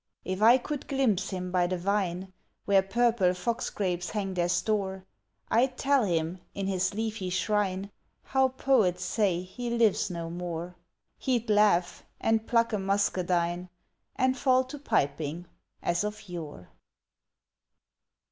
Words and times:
If 0.25 0.41
I 0.41 0.57
could 0.57 0.87
glimpse 0.87 1.29
him 1.29 1.51
by 1.51 1.67
the 1.67 1.77
vine 1.77 2.33
Where 2.65 2.81
purple 2.81 3.35
fox 3.35 3.69
grapes 3.69 4.09
hang 4.09 4.33
their 4.33 4.49
store, 4.49 5.05
I'd 5.51 5.77
tell 5.77 6.05
him, 6.05 6.39
in 6.55 6.65
his 6.65 6.95
leafy 6.95 7.29
shrine, 7.29 7.91
How 8.23 8.47
poets 8.49 9.05
say 9.05 9.43
he 9.43 9.69
lives 9.69 10.09
no 10.09 10.31
more. 10.31 10.75
He'd 11.19 11.51
laugh, 11.51 12.03
and 12.19 12.47
pluck 12.47 12.73
a 12.73 12.79
muscadine, 12.79 13.69
And 14.15 14.35
fall 14.35 14.63
to 14.63 14.79
piping, 14.79 15.45
as 15.83 16.03
of 16.03 16.27
yore! 16.27 16.71